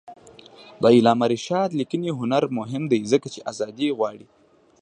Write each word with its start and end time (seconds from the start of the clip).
د 0.81 0.83
علامه 0.97 1.25
رشاد 1.33 1.69
لیکنی 1.79 2.09
هنر 2.19 2.43
مهم 2.57 2.83
دی 2.91 2.99
ځکه 3.11 3.27
چې 3.33 3.45
آزادي 3.51 3.89
غواړي. 3.97 4.25